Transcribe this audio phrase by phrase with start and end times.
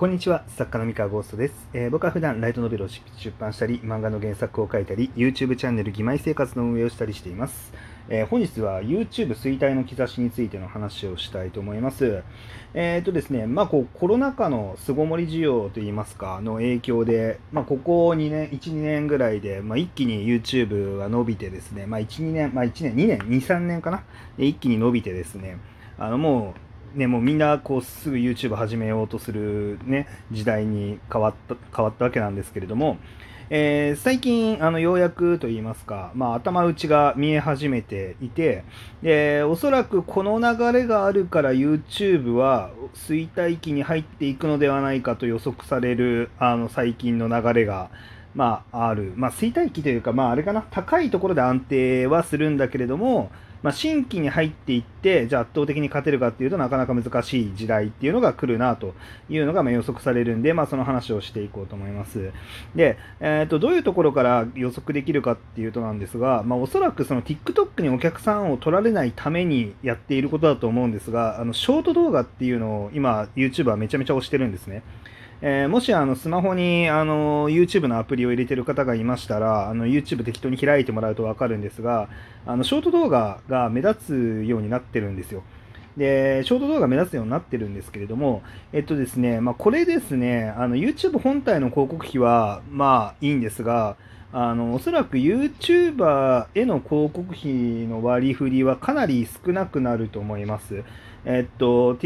[0.00, 3.04] こんにちは、作家の三河ゴーストです、えー、僕は普段ライトノベルを出
[3.38, 7.74] 版したり、漫画の原作を書いたり、YouTube チャンネル義妹生活の運営をしたりしています。
[8.08, 12.22] えー、本日は YouTube 衰退の兆しについての話をしたいと思います。
[12.72, 24.02] えっ、ー、とですね、まあこうコロナ禍の巣ごもり需要といいますか、の影響で、まあここ2年、1、2年ぐらいで、まあ一気に YouTube が伸びてですね、まあ1、2年、まあ1年、2年、2、3年かな、
[24.38, 25.58] 一気に伸びてですね、
[25.98, 32.98] あのもう、ね、もうみんなこうすぐ YouTube 始めようとする、ね、時代に変わった変わったわけなんですけれども、
[33.52, 38.64] えー、最近あのようやくと言いますか、まあ、頭打ちが見え始めていて
[39.02, 47.90] でおそらくこの流れがあるから YouTube は衰退期に入っていくのではないかと予測されるあの最近の流れが、
[48.36, 53.32] まあ、ある、まあ、衰退期というか、まあ、あれかな高いところで安定はするんだけれども
[53.62, 58.94] まあ、新規に入っていって、じゃあ圧倒的に勝てるかっていうとなかなか難しい時代っていうのが来るなと
[59.28, 62.32] いうのがま予測されるんで、まあ、その話をしていこうと思います。
[62.74, 74.82] で、えー、とどういうところから予測できるかっていうとなんですが、まあ、おそらくその TikTok にお客さんを取られないためにやっていることだと思うんですが、あのショート動画っていうのを今 YouTube はめちゃめちゃ推してるんですね。
[75.42, 82.08] えー、もしあのスマホにあの YouTube のアプリを入れてる方がいましたら、あの YouTube 適当に開いてもらうと分かるんですが、
[82.46, 85.42] あのショート動画が目立つようになってるんですよ。
[85.96, 93.96] で、ショート動画目立つようになってるんですけれども、えっとですね、まあ、これですね、あの YouTube 本体の広告費はまあいいんですが、
[94.32, 100.84] あのおそらく YouTuber への広告費の割り振りはかなり少なくなると思います。
[101.24, 101.96] えっと、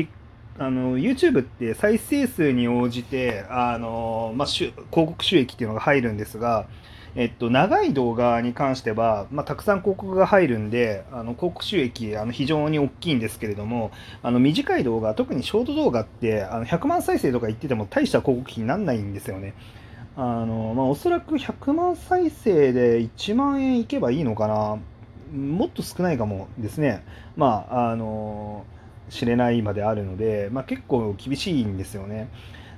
[0.57, 6.69] あの YouTube って再生数に応じてあの、まあ、広告収益っていうのが入るんですが、
[7.17, 13.91] えっと、長い動画に関しては、まあ、たくさん広告が入るんであの広告収益あの非常に大きいんですけれども
[14.23, 19.55] あの短い動画特にショート動画ってあの100万再生とか言ってても大した広告費にならないんですよね。
[20.17, 24.79] あのまあ、おそらく100万再生で1万円いけばいいのかな
[25.37, 27.05] もっと少ないかもですね。
[27.37, 28.65] まああの
[29.11, 32.29] 知れないまであるので、まあ、結構厳しいんですよね。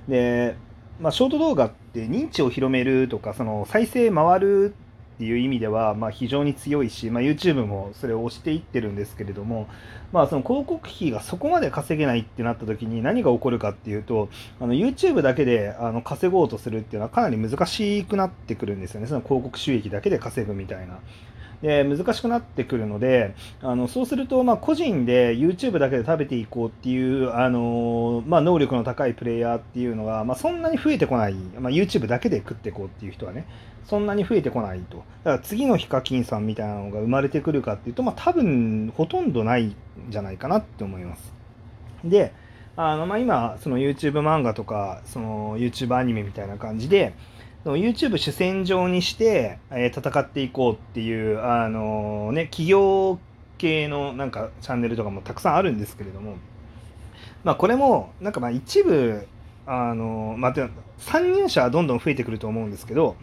[0.08, 0.56] で、
[1.00, 4.74] まあ、ショート動画って認知を広めるとかその再生回る
[5.16, 9.66] っていう意味では、まあ、非常に強いし、まあ、YouTube もそれを押していってるんですけれども、
[10.12, 14.28] まあ、その広告費がそこまで稼げないってなった時に何が起こるかっていうと
[14.60, 21.00] あの YouTube だけであの稼ごうとするっていうのはかなり難しくなってくるんですよねその広告収益だけで稼ぐみたいな。
[21.62, 33.46] で難しくなってくるのであのそうすると、まあ、個人で YouTube だけで食べていこうっていうあの、まあ、能力の高いプレイヤーっていうのが、まあ、そんなに増えてこない、まあ、YouTube だけで食っていこうっていう人はね
[33.86, 34.96] そんなに増えてこないと。
[34.96, 35.06] だか
[35.36, 39.76] ら次のヒカキンさんみたいなのが生まれてくるかっていうと、まあ、多分ほとんどないん
[40.08, 41.32] じゃないかなって思います。
[42.04, 42.32] で
[42.76, 47.14] あの、まあ、今その YouTube 漫画とかその YouTube アニメみたいな感じで
[47.74, 53.18] YouTube 主戦場にして、えー、戦っていこうっていう、あのー、ね、企業
[53.58, 56.36] 系のなんかチャンネルとかもたくさんあるんですけれども、
[57.42, 59.26] まあ、これもなんかまあ一部、
[59.66, 60.54] あのー、まあ、
[60.98, 63.16] 参入者はどんどん増えてくると思うんですけど、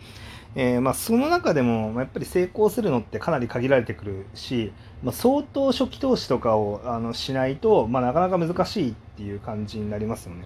[0.55, 4.71] えー、まあその中でもやっぱり成功するのってかなり限られてくるし、
[5.03, 10.45] まあ、相当初期投資とかをあのしないと、まあ、なかなか難しいっていう感じになりますよね。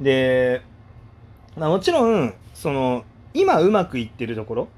[0.00, 0.62] で
[1.56, 4.68] まあ、もちろんその今うまくいってるところ、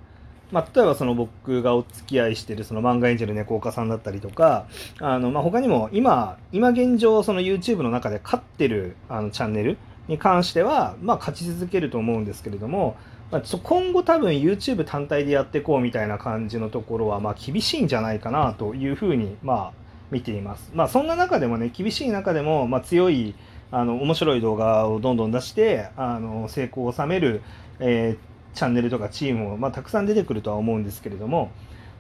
[0.51, 4.67] まあ、例えばその僕がお付き合いしてるその漫画エンジェル猫岡さんだったりとか
[5.01, 9.79] あの、まあ、他にも今今現状その YouTube の中で勝ってるあのチャンネル
[10.09, 12.97] に関しては、まあ、勝ち続けると思うんですけれども、
[13.31, 20.71] まあ、今後多分 YouTube 単体でやっていこうみたいな感じのところはまあ厳しいんじゃないかなというふうにまあ見ています。
[20.73, 23.35] まあ、そんな中でもね厳しい中でもまあ強い
[23.71, 27.43] あの面白い動画をどんどん出してあの成功を収める、
[27.81, 31.51] えー、チャンネルとかチームも、まあ、たくさん出てくるとは思うんですけれども、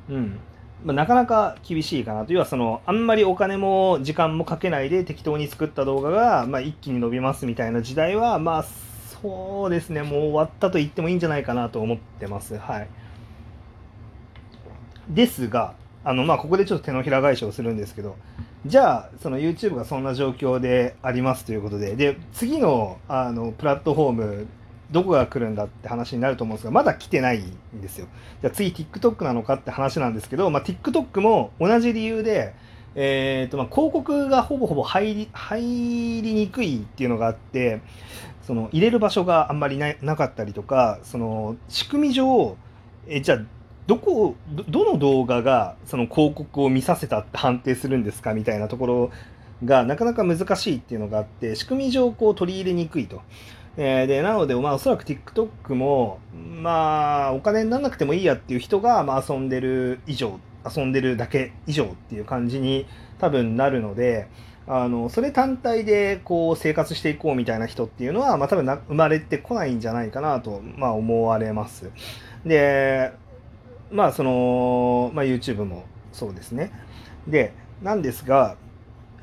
[0.08, 0.38] うん。
[0.84, 8.64] まあ、なかなか厳しいかなと要はそのあんまりお金も時間もかけないで適当に作った動画が、まあ、一気に伸びますみたいな時代はまあ
[9.22, 10.02] そうですね。
[10.02, 12.58] もう終わったと言ってもいいんじゃないかなと思ってます。
[12.58, 12.88] はい、
[15.08, 15.74] ですが
[16.04, 18.16] あのまあここでちょっと手のひら返しをするんですけど
[18.66, 24.46] じゃあその YouTube がそんな状況でありますということでで次のあのプラットフォーム
[24.90, 28.06] どこが来るんだって話になると思うんですがまだ来てないんですよ。
[28.40, 32.54] じゃあ次 TikTok なのかって話なんですけど、まあ、TikTok も同じ理由で、
[32.94, 37.80] えーとまあ、広告がほぼほぼ入り入りにくいっていうのがあって
[38.42, 42.56] その入れる場所があんまりなかったりとかその仕組み上
[43.08, 43.38] えじゃあ
[43.86, 44.34] どこ
[44.68, 49.10] どの動画がその広告を見させたって判定するんですかみたいなところ
[49.64, 53.22] がなかなか難しいっていうのがあって仕組み上こう取り入れにくいと。
[53.78, 62.86] えー、でなので、まあ、おそらく TikTok も、まあ、お金にならなくてもいいやっていう人が、まあ、遊んでる以上遊んでるだけ以上っていう感じに
[63.18, 64.28] 多分なるので
[64.66, 71.90] あのそれ単体でこう生活していこうみたいな人っていうのは、まあ、多分な生まれてこないんじゃないかなと、まあ、思われます。
[72.46, 73.12] で
[73.90, 76.72] まあその、まあ、YouTube もそうですね。
[77.26, 77.52] で
[77.82, 78.56] なんですが、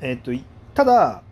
[0.00, 0.32] えっ、と
[0.74, 1.22] ただ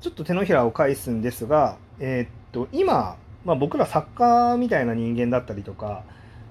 [0.00, 6.04] ちょっと手のひらを返すんですが、えっ、と今、まあ、僕ら作家みたいな人間だったりとか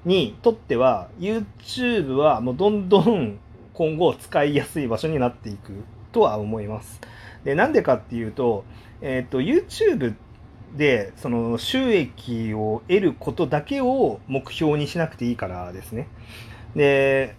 [0.06, 3.40] にとっては YouTube はもうどんどん
[3.74, 7.00] 今後使いやすい場所になっていくとは思います。
[7.44, 8.66] でなんでかっていうと,、
[9.02, 10.16] えーと、YouTube
[10.78, 16.08] でその収益を得ることだけを目標にしなくていいからですね。
[16.76, 17.36] で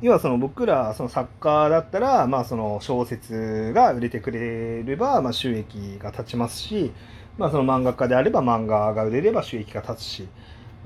[0.00, 6.92] 要はその僕らその作家だったら、まあ、その小説が売れてくれれば、まあ、収益が立ちますし、
[7.36, 10.28] まあ、その漫画家であれば漫画が売れれば収益が立つし、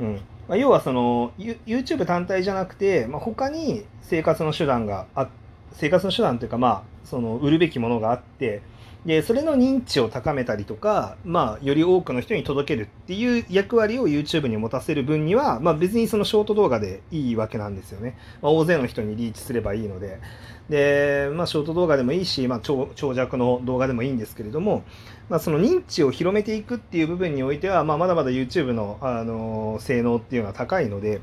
[0.01, 5.29] うんまあ、要はその YouTube 単体じゃなくて、まあ、他に生活の手段があ
[5.75, 8.63] 生活の手段というかまあその売るべきものがあって
[9.07, 20.21] でそれの認知を高めたりとか、まあ、より多くの人に届けるっていう役割を YouTube に持たせる分には、まあ、別にそのショート動画でいいわけなんですよね、まあ、大勢の人にリーチすればいいので。
[20.69, 24.85] で、まあ、ショート動画でもいいし、まあ、長長尺の動画でもいいんですけれども、
[25.29, 31.21] まあ、その認知を広めていくっていう部分においては、まあ、まだまだ YouTube の、あの性能っていうのは高いので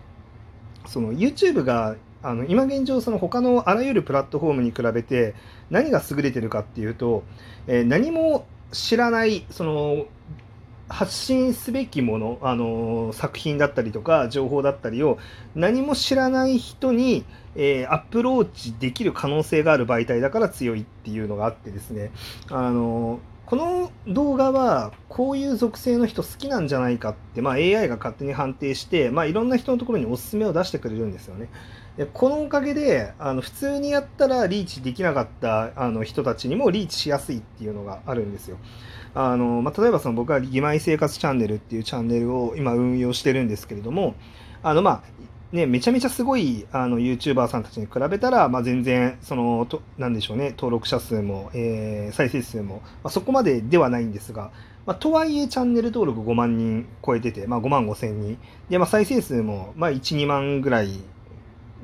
[0.86, 5.36] その YouTube があの今現状その他のあらゆるプラットフォームに比べて
[5.70, 7.24] 何が優れてるかっていうと、
[7.68, 10.06] えー、何も知らないその
[10.90, 15.20] 発信すべきもの、あの作品だったりとか情報だったりを
[15.54, 17.24] 何も知らない人に、
[17.56, 22.12] えー、アプローチできる可能性がある媒体だから強いっていうのがあってですね、
[22.50, 23.20] あの
[23.50, 31.50] この動画はこういう属性の人好きなんじゃないかって、まあ、AI が勝手に判定して、まあ、いろんな人のところにおすすめを出してくれるんですよね。
[31.98, 38.58] でこのおかげであの普通にやったらリーチできなかったあの人たちにもリーチしやすいっていうのがあるんですよ。
[39.16, 44.14] あのまあ、例えばその僕は「義妹生活チャンネル」っていうチャンネルを今運用してるんですけれども
[44.62, 45.02] あのま
[45.52, 54.52] ね、めちゃめちゃすごいあの YouTuber さんたちに比べたら、まあ、全然そのとなんでしょうね登録者数も、えー、再生数も、まあ、そこまでではないんですが、
[54.86, 58.38] まあ、とはいえチャンネル登録5万人超えてて、まあ、5万5千人。
[58.70, 61.00] で、まあ、再生数も、まあ、12万ぐらい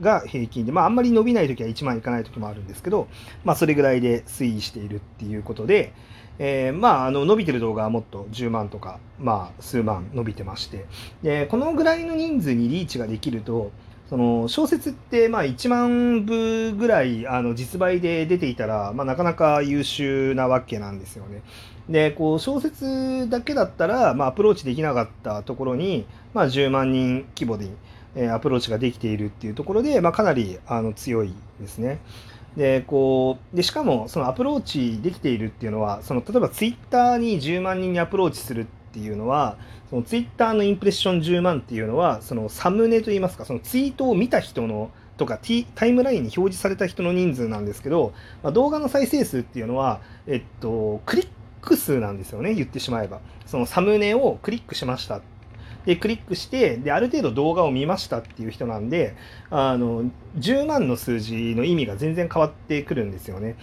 [0.01, 3.07] が平均で、まあ、あんまり伸びない時は1万いかない時もあるんですけど、
[3.43, 5.93] まあ、それぐらいで推移しているっていうことで、
[6.37, 10.85] えー、まあ、あの伸びてる動画はもっと10万とか、まあ、数万伸びてまして
[11.23, 13.71] でこのぐらいの人数にリーチができると
[14.09, 21.41] その小説ってまあ1万部ぐらいあの実売で出ていたら、まあ、なかなか優秀なわけなんですよね。
[21.89, 27.67] でこう小説だけだったら、まあ、アプローチできなかったところに、まあ、10万人規模で、
[28.15, 31.99] えアプローチができているっていうところで、まあ、かなりあの強いですね。
[32.57, 39.57] でこうでしかもそのアプローチできているっていうのはその例えばツイッターに10万人にアプローチするっていうのは
[39.89, 45.39] そのツイッターのインプレッション10万っていうのはそのサムネといいますかそのツイートを見た人のとか
[45.75, 48.13] タイムラインに表示された人の人数なんですけど、
[48.43, 51.27] まあ、動画の再生数っていうのは、えっと、クリッ
[51.61, 53.21] ク数なんですよね言ってしまえば。
[53.45, 55.21] そのサムネをクリックしました。
[55.85, 59.15] で、クリックして、で、ある程度動画を見ましたっていう人なんで、
[59.49, 60.05] あの、
[60.37, 63.55] 10万の数字の意味が全然変わってくるんですよね。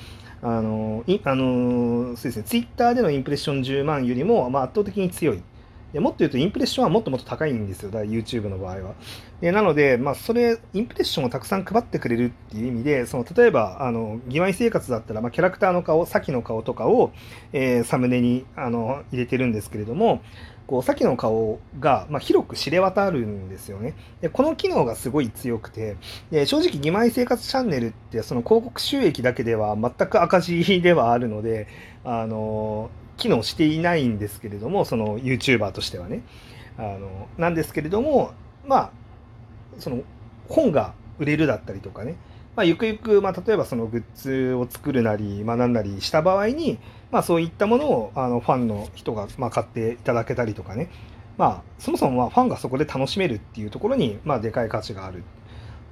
[0.43, 5.43] あの、いあのそうですね、ツイッターでのインプレッション10万よりも、まあ、圧倒的に強い。
[5.93, 8.95] でもっと言うと、インプレッションはもっともっと高いんですよ、だから YouTube の場合は。
[9.41, 17.13] でなので、まあ、それ、インプレッションをたくさん配ってくれるっていう意味で、その例えば、あの、義妹生活だったら、まあ、キャラクターの顔、先の顔とかを、
[17.53, 20.23] えー、サムネにあの入れてるんですけれども、
[20.67, 23.95] こう先の顔が、まあ、広く知れ渡るんですよね。
[24.21, 25.97] でこの機能がすごい強くて
[26.31, 31.67] で正直義妹生活チャンネルってその広告収益だけでは全く赤字ではあるので
[32.05, 32.91] あの
[33.23, 36.23] 機能していないんですけれどもその YouTuber としてはね。
[36.79, 38.33] あのなんですけれども
[38.67, 38.91] まあ
[39.79, 40.03] その
[40.49, 42.17] 本が売れるだったりとかね
[42.55, 46.79] まあ、ゆくゆく、まあ、例えばそのグッズを作るなり学んだりした場合に、
[47.11, 50.91] まあ、そういったものをあのファンの人が、まあ、買っていただけたりとかね、
[51.39, 55.25] まあ、そもそもまあファンがそこで楽しめるっていうところに、まあ、でかい価値がある、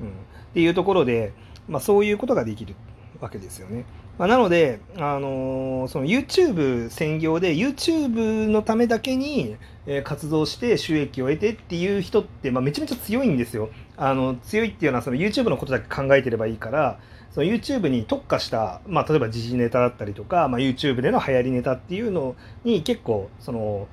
[0.03, 0.11] うん、っ
[0.53, 1.33] ていうところで、
[1.67, 2.75] まあ、そういうことができる
[3.21, 3.87] わけですよね。
[4.21, 13.71] まあ、なので、あのー、その YouTube 専業で YouTube のためだけに、え活動して収益を得てっていう人って、まあ、めちゃめちゃ強いんですよ。
[13.97, 17.01] あの強いっていうのはその YouTube のことだけ考えてればいいから
[17.31, 23.89] その YouTube に特化した、まあ、例えば時事ネタだったりとか、まあ、YouTube での流行りネタっていうのに結構その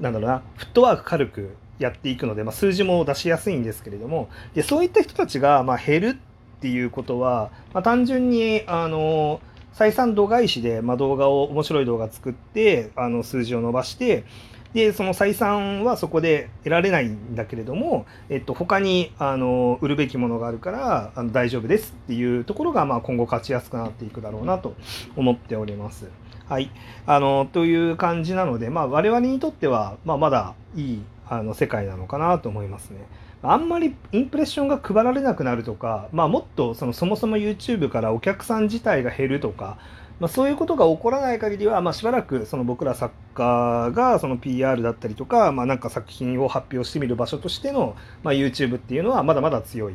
[0.00, 9.40] なんだろうなフットワーク軽くやっていくので、まあ、数字も出しやすいんですけれどもでそういった人たちがま減るってていうことは、まあ、単純にあの
[9.74, 14.24] 採算度外視で、まあ、動画を面白い動画作ってあの数字を伸ばして
[14.72, 24.74] でその採算はそこで得られないんだけれども、えっと、他にあの売るべきものがあるからあの大丈夫ですっていうところが、まあ、今後勝ちやすくなっていくだろうなと
[25.16, 26.10] 思っております。
[26.46, 26.70] はい、
[27.06, 32.98] あのという感じなので、まあ、我々にとっては、まあ、まだいいあの世界なのかなと思いますね。
[33.52, 39.78] あんまりインプレッションが配られなくなるとか、まあ、もっとそのそもそも YouTube からお客さん自体が減るとか、
[40.18, 49.94] まあ、そういうことが起こらない限りは、まあ、しばらくその僕ら作家がその PR だったりとか、まあ、なんか作品を発表してみる場所としての、まあ、YouTube っていうのはまだまだ強い。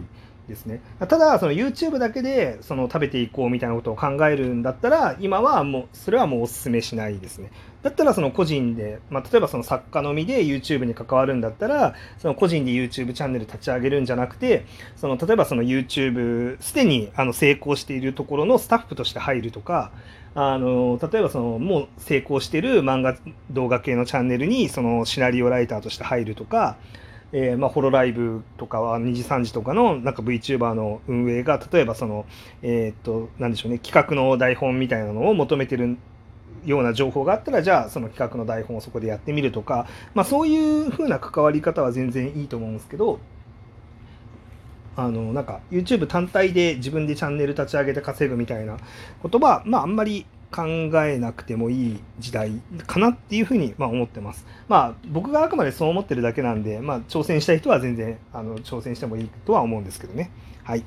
[0.51, 0.81] ですね。
[0.99, 7.51] ただ、その YouTube だけでその食べていこうみたいなことを考えるんだったら、今はもう、それはもうお勧めしないですね。
[7.81, 14.65] だったらその個人で、まあ、例えばその作家のみで YouTube に関わるんだったら、その個人で YouTube チャンネル立ち上げるんじゃなくて、
[14.95, 19.91] その例えばその YouTube、すでにあの成功しているところのスタッフとして入るとか、
[20.35, 23.17] あの例えばそのもう成功してる漫画
[23.49, 26.77] 動画系のチャンネルにそのシナリオライターとして入るとか、
[27.33, 32.25] えー、まあ、ホロライブとかは2時3時とかのなんか VTuber の運営が例えばその
[32.61, 35.97] えー、っと何でしょうね企画の台本みたいなのを求めてる
[36.65, 43.19] ような情報があったらじゃあその企画の台本をそこでやってみるとか、まあ、そういう風な関わり方は全然いいと思うんですけど
[44.95, 48.77] あのなんか YouTube 単体で自分でチャンネル立ち上げて稼ぐみたいな
[49.21, 50.65] ことはまああんまり考
[51.05, 52.51] えなくてもいい時代
[52.85, 54.45] かなっていうふうにま思ってます。
[54.67, 60.29] まあ僕があくまでそう思ってるだけなんで、まあ、挑戦したい人は全然あの挑戦してもいいとは思うんですけどね。
[60.63, 60.83] はい。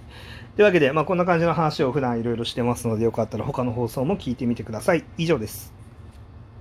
[0.56, 5.04] というわけで、まあ、こんな感じの話を普段いろいろしてますので、よかったら他の放送も聞いてみてください。
[5.18, 5.83] 以上です。